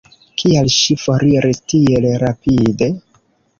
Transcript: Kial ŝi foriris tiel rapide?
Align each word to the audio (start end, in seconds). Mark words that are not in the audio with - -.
Kial 0.43 0.71
ŝi 0.75 0.95
foriris 1.01 1.63
tiel 1.75 2.11
rapide? 2.25 2.93